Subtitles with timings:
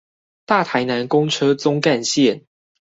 [0.47, 2.45] 大台南公車棕幹線